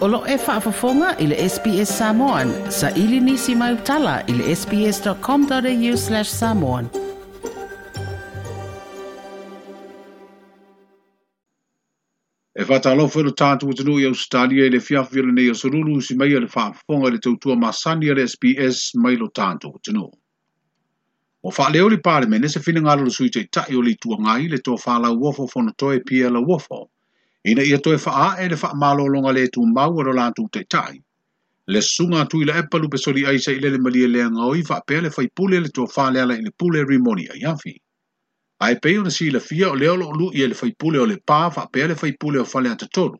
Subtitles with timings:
[0.00, 2.50] Olo e whaafafonga i le SPS Samoan.
[2.72, 6.86] Sa ili nisi mai utala i le sps.com.au slash samoan.
[12.54, 16.28] E whatalo whero tātu utanu i Australia i le fiafiru nei o sururu si mai
[16.32, 20.06] le whaafafonga le tautua masani le SPS mai lo tātu utanu.
[21.44, 23.94] O wha leo li pāre mene se whina ngāra le sui te tai o le
[24.00, 26.80] tua ngai le tō whālau wofo whanatoe pia la wofo.
[26.80, 26.80] Wofo
[27.44, 30.60] ina ia toe faa e le faa malolonga le tu mau aro la tu te
[30.72, 31.00] tai.
[31.72, 35.00] Le sunga tu ila epa lupe sori aisa ile le malie le ngaui faa pea
[35.00, 37.74] le faipule le tua faa leala ile pule rimoni a yafi.
[38.60, 41.50] Ai peo na si ila fia o leo lu ia le faipule o le pa
[41.54, 43.18] faa pea le faipule o faa lea tatoro.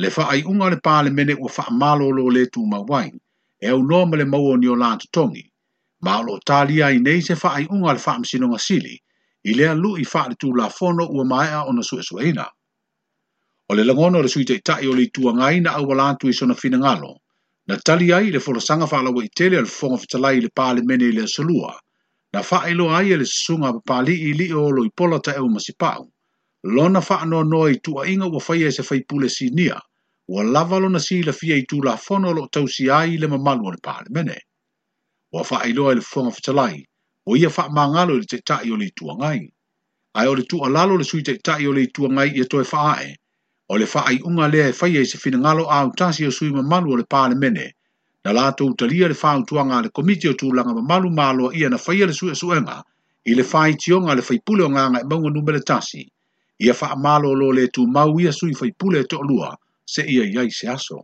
[0.00, 3.12] Le faa ai unga le pa le mene ua faa malolo le tu mawai
[3.60, 5.44] e au noa ma le mau o ni o la tatongi.
[6.00, 9.02] Ma alo talia i nei se faa ai unga le faa msino ngasili
[9.44, 12.42] ilea lu i faa le tu la fono ua maea o na suesueina.
[12.48, 12.62] Ma
[13.70, 16.54] o le langono le sui teitai o le itua ngai na au wala i sona
[16.54, 17.12] fina ngalo,
[17.68, 20.82] na tali ai le fola sanga wha alawa i tele al fonga fitalai le pale
[20.88, 21.72] mene i le asalua,
[22.32, 25.32] na wha ilo ai le sunga pa pali i li o lo i pola ta
[25.36, 26.02] eo masipau,
[26.74, 29.80] lona wha anō noa i tua inga wa whaia se whai pule si nia,
[30.28, 33.26] wa lavalo na si la fia i tū la fono lo tau si ai le
[33.28, 34.36] mamalua le pale mene.
[35.32, 36.84] Wa wha ilo ai le fonga fitalai,
[37.30, 39.40] o ia wha mangalo i le teitai o le itua ngai.
[40.20, 42.64] Ai o le tu alalo le sui teitai o le itua ngai i e toe
[42.72, 43.14] wha ae,
[43.72, 46.50] o le whaai unga lea e whaia i se fina ngalo a utasi o sui
[46.52, 47.72] mamalu o le pāle mene,
[48.24, 52.06] na lātou talia le whaau tuanga le komiti o tūlanga mamalu mālua ia na whaia
[52.06, 52.82] le sui suenga,
[53.24, 56.04] i le whaai tionga le whaipule o nganga e maunga numele tasi,
[56.60, 60.50] ia wha mālo lo le tū mau ia sui whaipule e lua, se ia iai
[60.50, 61.00] se aso.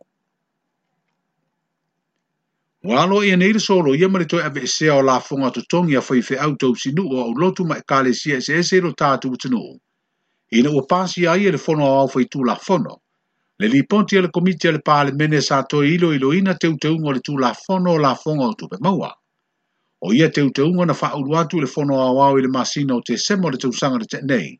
[2.84, 6.00] Walo ia neira solo ia marito e ave esea o la funga to tongi a
[6.00, 9.33] whaife au tau sinu o au lotu ma e kale sia e se esero tātu
[9.33, 9.77] utinuu,
[10.50, 13.00] ina ua pasi ai e le fono au fai tūla fono.
[13.58, 16.54] Le li ponti e le komiti e le pāle mene sa toi ilo ilo ina
[16.54, 19.12] teu teu ngō le tūla fono la fono o tupe maua.
[20.02, 22.94] O ia teo teu ngō na wha uruatu le fono au au i le masina
[22.94, 24.58] o te semo le teu sanga le te nei.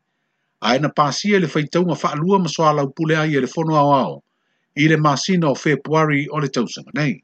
[0.61, 3.39] A ena pasi e le fai teu ngō wha lua maso ala upule ai ia
[3.39, 4.23] e le fono au au
[4.75, 6.63] i le masina o februari o le teu
[6.95, 7.19] nei.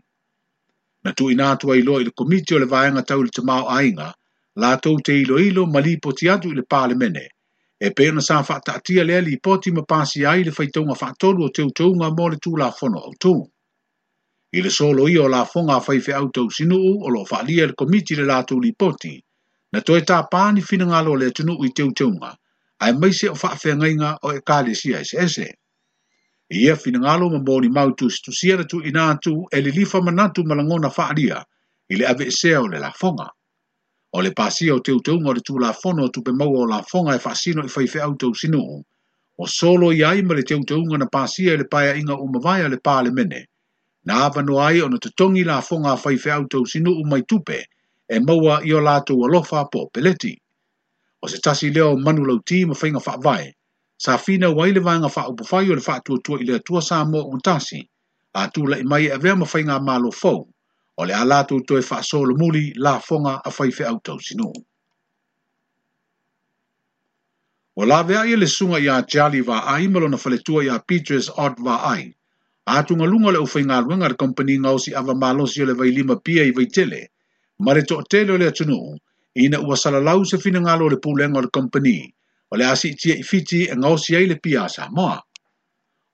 [1.03, 3.69] Na tu ina atua ilo i le komiti o le vaenga tau le te mau
[3.69, 4.12] ainga,
[4.56, 7.30] la tau te ilo ilo malipo ti atu i le pāle mene–
[7.80, 10.70] e pe ona sa fa ta tia le ali poti ma pasi ai le fai
[10.70, 13.34] tonga tolu o te tonga mo le tu la fono o tu
[14.52, 17.74] i le solo i o la fonga fai fe auto sinu o lo fa le
[17.76, 19.14] komiti le la tu li poti
[19.72, 22.34] na toe ta pani fina ngalo le tunu i te tonga
[22.82, 25.28] ai mai se o fa ngainga o e kale si sese.
[25.28, 25.48] se
[26.50, 29.70] ia fina ngalo ma boni mau tu si tu sia tu ina tu e le
[29.70, 31.46] lifa manatu malangona fa alia
[31.90, 33.30] i le ave e se o le la fonga
[34.16, 36.79] o le pasia o teu teunga o le tūla fono o tupe maua o la
[36.91, 38.62] fonga e whaasino i e whaife au tau sinu.
[39.40, 42.78] O solo i aima le teu teunga na pasia e le paia inga umavaya le
[42.78, 43.41] pāle mene.
[44.06, 47.22] Na awa no ai o na tutongi la fonga a whaife au tau sinu umai
[47.28, 47.59] tupe
[48.07, 50.34] e maua i o lātou alofa po peleti.
[51.22, 53.51] O se tasi leo manu lau ti ma whainga whaavai.
[53.97, 56.81] Sa fina wai le vanga wha upuwhai o le wha tua tua i le tua
[56.81, 57.81] sa mo untasi.
[58.34, 60.47] A tula i mai e vea ma whainga malo fau
[61.00, 64.50] o le alatu to e whaasolo muli la fonga a whaife au tau sinu.
[67.80, 71.30] O la vea i le sunga ia Charlie va ai malo na faletua ia Petrus
[71.38, 72.09] Art va ai,
[72.66, 76.16] a atu ngalunga le uwhai ngalunga le kompani ngausi ava malosi o le vai lima
[76.25, 77.13] pia i vai tele,
[77.62, 78.97] ma le tele o le atunu,
[79.38, 82.00] ina ua salalau se fina ngalo le pulenga o le kompani,
[82.50, 85.22] o le asi tia i fiti e ngausi ai le pia sa moa.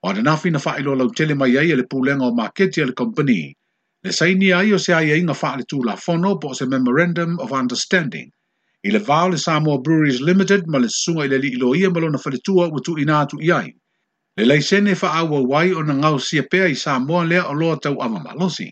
[0.04, 2.92] O le nafi na whaelo lau tele mai ai e le pulenga o maketi o
[2.92, 3.56] le kompani,
[4.04, 8.28] le saini ai o se aiaiga e faaletulafono po o se memorandum of understanding
[8.84, 12.00] i le vao le samoa breweries limited ma le susuga i le aliilo ia ma
[12.04, 13.68] lona faletua ua tuuina atuʻi ai
[14.36, 18.68] le laisene faaauauai ona ngausia pea i samoa lea o loa tauava malosi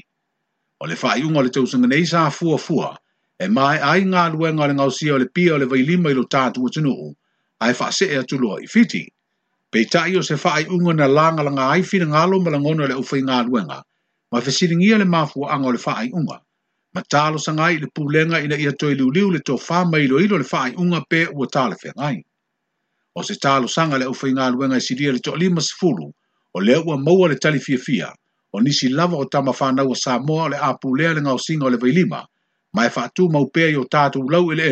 [0.81, 2.93] o le faaiʻuga o le tausaga nei sa fuafua
[3.41, 6.25] e mai ai galuega o le ngausia o le pia o le vailima i lo
[6.28, 7.14] Ai atunuu
[7.64, 9.05] se faasee atuloa i fiti
[9.73, 13.81] peitaʻi o se faaiʻuga na lagalaga ai fina finagalo ma lagona o le ʻufai galuega
[14.32, 15.81] ma e fesilingia le mafuaaga o le
[16.19, 16.38] unga
[16.94, 19.55] ma talosaga ai le pulenga ina ia toe liuliu le to
[19.93, 20.46] mai lo ilo le
[20.81, 21.46] unga pe ua
[21.82, 22.19] fe ngai
[23.14, 26.06] o se talosaga le ʻaufaigaluega e silia le toʻalima sefulu
[26.55, 27.38] o le ua maua le
[27.84, 28.08] fia
[28.52, 29.82] o nisi lava o fa na
[30.43, 32.20] o le a pulea le gaosiga o le lima
[32.75, 34.64] ma e faatū mau pe i o tatou lau ele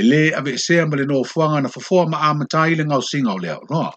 [0.00, 3.48] ele e ave aveesea ma le fuanga na fofoa ma amatai le singa o le
[3.56, 3.90] aʻoloa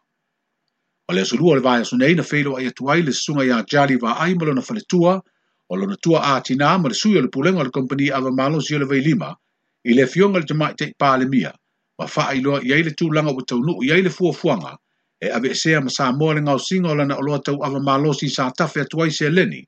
[1.11, 4.11] O le asurua le vaya sunei na feilo ai atu le sunga ya jali wa
[4.13, 5.21] ai malo na faletua
[5.69, 8.61] o lo na tua a tina ma le sui le pulenga le kompani ava malo
[8.61, 9.35] zio le vai lima
[9.83, 12.71] i le fionga le jamai teik paa le mia e e ma faa iloa i
[12.75, 14.73] aile tū langa wa taunu u iaile fua fuanga
[15.19, 18.13] e ave esea ma sa moa le ngau singa o lana oloa tau ava malo
[18.19, 19.61] si sa tafe atu ai se leni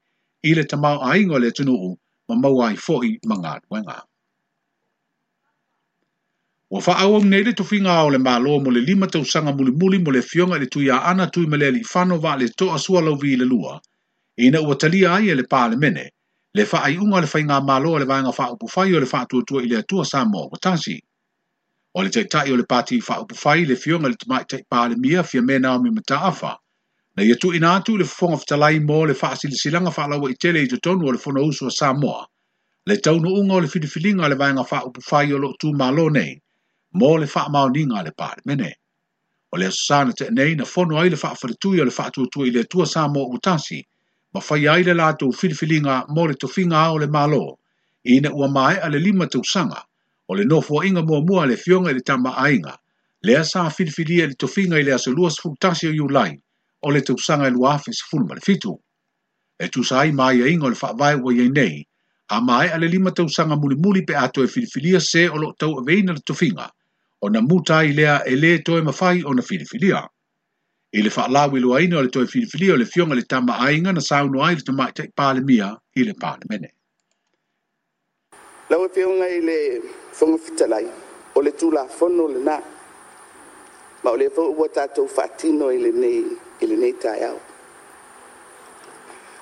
[0.48, 1.76] i le tamau a ingo le tunu
[2.28, 3.54] ma maua i fohi ma ngā
[6.74, 9.72] Ua wha au au nei le tuwhinga le māloa mo le lima tau sanga muli
[9.78, 12.80] muli mo le fionga le tuia ana tui me le li whano wa le toa
[12.80, 13.80] sua lau vi le lua.
[14.42, 16.10] Ina ua talia ai e le pā le mene.
[16.58, 19.62] Le wha ai unga le whainga māloa le vāinga wha upufai o le wha tuatua
[19.62, 20.98] i le atua sa o tasi.
[21.94, 24.96] O le taitai o le pāti wha upufai le fionga le tmai tai pā le
[24.98, 26.58] mia fia mena o mi afa.
[27.18, 30.30] Na ia tu ina atu le fonga fitalai mō le wha asili silanga wha lawa
[30.30, 32.26] i tele i tutonu o le fono usua Samoa.
[32.88, 36.40] Le taunu unga o le fidifilinga le vāinga wha upufai o lo tu mālo nei
[36.94, 38.12] mo le wha mauninga le
[38.56, 38.74] ne
[39.52, 42.26] O le na te nei na fo ai le fa fa tu le fa tu
[42.32, 43.86] tu le tu sa mo utasi,
[44.34, 44.42] ma
[44.80, 47.58] ile la tu fil filinga mo le finga o le malo
[48.06, 49.82] ina u mai a le lima sanga
[50.30, 52.76] o le nofua inga mo mo le fionga i le tama ainga,
[53.24, 56.36] le fil filia le tu finga ile aso luas tasi u lai
[56.82, 58.74] o le sanga i luafi si fulma le fitu.
[59.60, 61.86] E tusai mai a inga o le whaavai ye nei,
[62.30, 65.54] a mai a le lima tausanga muli muli pe ato e whiriwhilia se o lo
[65.54, 66.70] tau veina le tofinga,
[67.24, 70.00] ona muta i lea e lē toe mafai ona filifilia
[70.94, 74.02] e i le faalauiloaina o le toe filifilia o le fioga le tama aiga na
[74.04, 76.70] sauno ai le taʻi palemia i le palemene
[78.70, 79.58] lau e fioga i le
[80.18, 80.88] fogafitalai
[81.36, 82.58] o le tulafono lenā
[84.04, 86.18] ma o le fou ua tatou fa'atino i lenei
[86.62, 87.38] i lenei taeao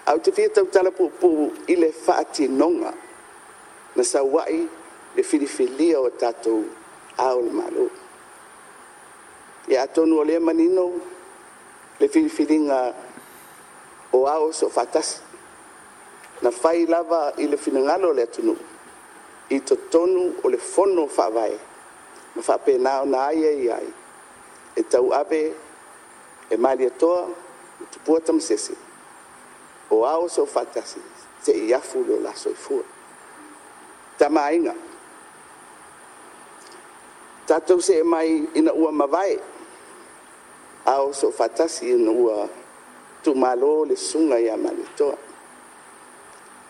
[0.06, 2.94] au te fia tautala puʻupuʻu i le fa'atinoga
[3.98, 4.60] na sauaʻi
[5.18, 6.62] le filifilia o tatou
[7.18, 7.90] au le malu
[9.68, 10.92] ia atonu o lea manino
[12.00, 12.94] le filinga.
[14.12, 15.22] o au so fatas
[16.42, 18.56] na fai lava i le finagalo le atunuu
[19.50, 21.60] i totonu o le fono faavae
[22.36, 23.94] ma faapena ona aia i ai
[24.76, 25.54] e tauave
[26.50, 28.22] e maliatoa e, e tupua
[29.90, 30.96] o aos so fatas
[31.44, 32.86] Se afu la laso i
[37.48, 39.40] tatou se e mai ina ua mavae
[40.86, 42.50] ao so fatasi ina ua
[43.24, 45.18] tumalo le suga iā maletoa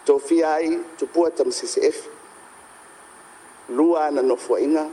[0.06, 2.10] tofia ai tupua tamaseseefi
[3.70, 4.90] lua ana nofoaʻiga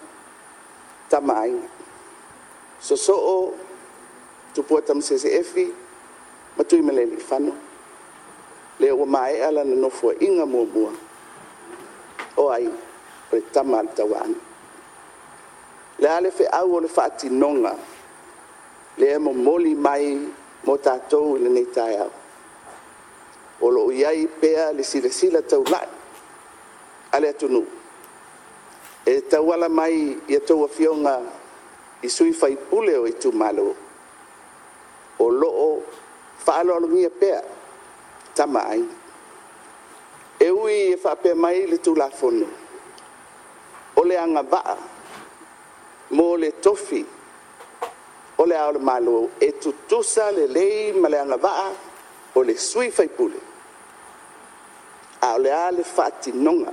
[1.11, 1.67] tamāiga
[2.81, 3.55] soso'o
[4.55, 5.73] tupua tamaseseefi
[6.57, 7.53] matui tui ma le lifano
[8.79, 10.93] le ua maeʻa lana nofoaʻiga muamua
[12.37, 14.48] o ai o le tama a le tauaʻaga
[15.99, 17.75] le a le feʻau o le faatinoga
[18.99, 20.05] le e momoli mai
[20.67, 22.09] mo tatou i e lenei taeau
[23.65, 25.97] o loo iai pea le silasila taulaʻi e
[27.13, 27.67] a le atunuu
[29.13, 29.95] e tauala mai
[30.33, 31.15] ia tou afioga
[32.03, 33.69] i sui faipule o itumālō
[35.19, 35.73] o loo
[36.45, 37.41] faaaloalogia pea
[38.37, 38.85] tama ai
[40.39, 42.47] e ui e faapea mai le tulafono
[43.99, 44.77] o le agavaa
[46.11, 47.05] mo le tofi
[48.39, 51.71] o le ao le malo e tutusa lelei ma le agavaa
[52.35, 53.37] o le sui faipule
[55.21, 56.73] a o le a le faatinoga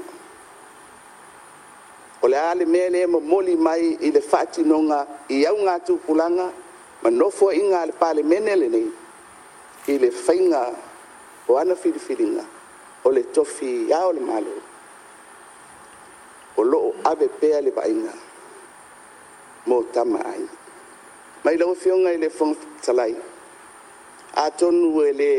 [2.21, 4.99] o le a le mea lē momoli mai i le faatinoga
[5.29, 6.51] i au tupulaga
[7.03, 8.87] ma nofoaʻiga a le palemene lenei
[9.87, 10.71] i le faiga
[11.47, 12.45] o ana filifiliga
[13.03, 14.47] o le tofi a o le malo
[16.55, 18.24] o loo ave pea le vaaiga
[19.65, 20.19] mo tama
[21.43, 22.53] mai lo fio ngai le fong
[22.83, 23.13] talai
[24.35, 25.31] a tonu ele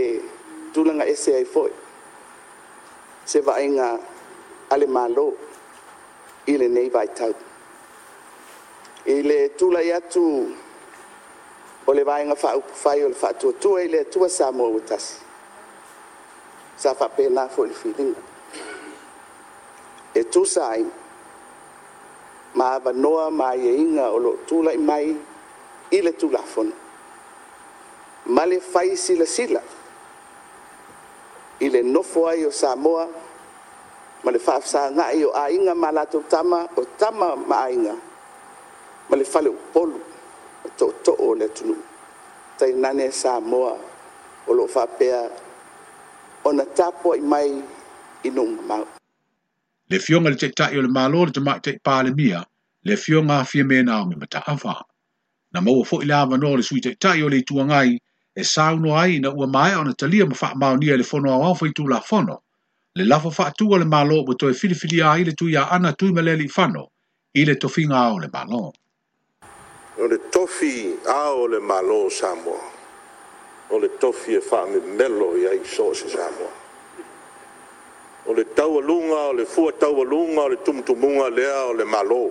[0.73, 1.71] tulanga ese ai foi
[3.31, 3.89] se va inga
[4.73, 5.27] ale malo
[6.53, 7.35] ile nei vai tau
[9.07, 10.25] ile tula ya tu
[11.91, 12.49] ole va inga fa
[12.83, 15.05] fai ol fa tu tu ile tu sa mo utas
[16.83, 18.13] sa fa pena fo le feeling
[20.15, 20.81] e tu sai
[22.59, 25.07] ma avanoa maiaiga o loo tulaʻi mai
[25.97, 26.73] i le tulafono
[28.35, 29.61] ma le fai silasila
[31.61, 33.05] i le nofo ai o samoa
[34.25, 37.95] ma le faafasaga'i o aiga ma latou tama o tama ma aiga
[39.09, 39.99] ma le faleupolu
[40.65, 41.81] o to'oto'o o le atunuu
[42.59, 43.73] tainane samoa
[44.49, 45.19] o loo faapea
[46.49, 47.49] ona tapua'i mai
[48.23, 48.85] i nu'u mamau
[49.89, 52.43] le fionga le tetai o le malo le tamai te pāle mia,
[52.85, 54.83] le fionga fie mena o me mata awha.
[55.53, 57.99] Na maua fo ila ava no le sui tetai o le tua ngai,
[58.37, 61.37] e sauno ai na ua mai o na talia ma faa maunia le fono a
[61.39, 62.43] wafo i tu la fono,
[62.97, 66.11] le lafo faa tua le malo bo toi filifili a ile tui a ana tui
[66.13, 66.91] ma leli fano,
[67.35, 68.73] ile tofi ngā o le malo.
[69.99, 72.61] O le tofi a o le malo Samoa,
[73.71, 76.66] o le tofi e faa me melo i aiso se Samoa
[78.27, 82.31] o le taualuga o le fua taualuga o le tumutumuga lea o le malo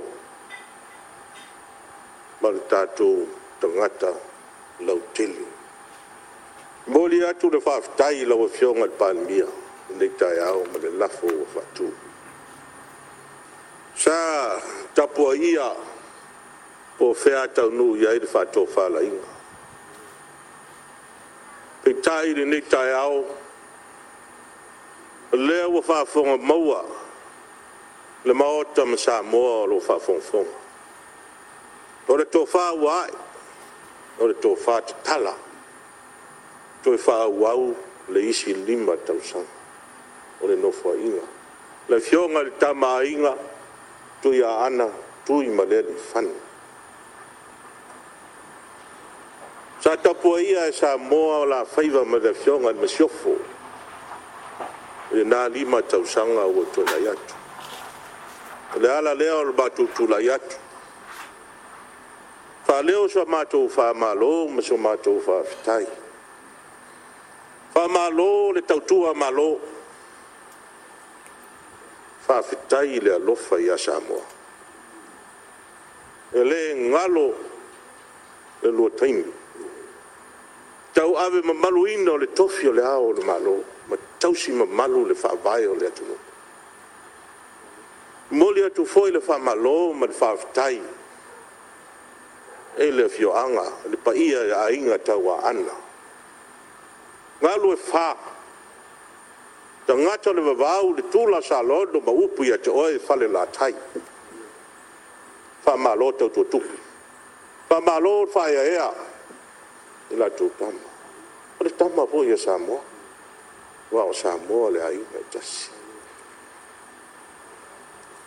[2.41, 3.27] ma le tatou
[3.61, 4.11] tagata
[4.85, 5.45] lautili
[6.87, 9.47] moli atu le faafetai lau afioga e i le palemia
[9.97, 11.87] nei taeao ma le lafo ua faatū
[13.95, 14.17] sa
[14.93, 15.67] tapuaia
[16.97, 19.27] po fea taunuu iai le faatofalaiga
[21.83, 23.44] peitai lenei taeao
[25.37, 26.85] lea ua faafoga maua
[28.25, 30.49] le maota ma sa moa o loo faafogafoga
[32.07, 33.13] o le tofā ua aʻe
[34.19, 35.33] o le tofā tatala
[36.83, 37.75] toe faauau
[38.09, 39.49] le isi lima tausaga
[40.41, 41.23] o le nofoaʻiga
[41.89, 43.35] le fioga i le tamaaiga
[44.21, 44.87] tui aana
[45.25, 46.33] tui ma lea lifani
[49.83, 53.37] sa tapuaia e sa moa o lafaiva ma le fioga i le masiofo
[55.15, 57.35] le na lima tausaga ua tuelai atu
[58.75, 60.57] o le ala lea o le matou tulai atu
[62.67, 65.85] faalea o so a matou faamālō ma so matou faafetai
[67.75, 69.47] faamālō le tautua mālō
[72.27, 74.25] faafetai i le alofa iā samoa
[76.39, 76.59] e lē
[76.95, 77.27] galo
[78.63, 79.23] le lua taimi
[80.99, 83.55] tau ave mamaluina o le tofi o le ao o le mālō
[84.25, 86.17] tausi ma malu le fa vai o le atunu.
[88.29, 90.81] Moli atu foi le fa malo ma le fa aftai.
[92.77, 95.75] E le fio anga, le pa ia e a inga tau a ana.
[97.41, 98.17] Ngalu e fa.
[99.85, 103.45] Ta ngata le vavau le tula sa lodo ma upu ia te oe fale la
[103.45, 103.73] tai.
[105.59, 106.61] Fa malo tau tu tu.
[107.67, 108.93] Fa malo fa ea ea.
[110.09, 110.79] Ila tu tama.
[111.59, 112.93] Ile tama vo ia e sa moa
[113.95, 115.51] wa o sa mo le ai ka tas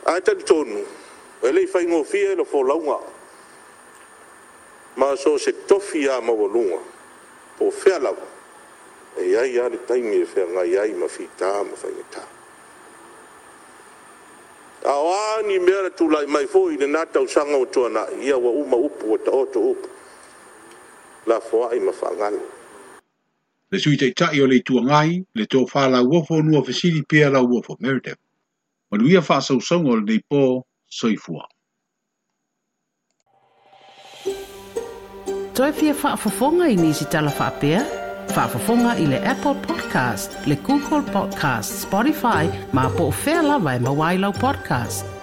[0.08, 0.80] a e ta tonu
[1.44, 2.98] e le fai ngo fie lo fo launga
[5.00, 6.80] ma so se tofi a e e ma volunga
[7.60, 8.12] po fe la
[9.20, 11.92] e ya ya le tai mi fe nga ya i ma fi ta ma fai
[12.14, 12.24] ta
[14.88, 18.08] a wa ni mera tu lai mai fo i le na ta usanga o tuana
[18.24, 19.88] ia wa uma upu o ta o to upu
[21.28, 22.56] la fo ai ma fa ngalo
[23.70, 27.28] le sui tei tai o le tua ngai, le tō whāla uofo nua whesiri pia
[27.30, 28.16] la uofo meritep.
[28.90, 31.44] Maluia wha sau sango le nei pō soifua.
[35.54, 37.82] Toi fia whaafafonga i nisi tala whaapea?
[38.36, 43.78] Whaafafonga i le Apple Podcast, le Google Podcast, Spotify, ma po o whea lawa e
[43.78, 45.17] mawailau podcast.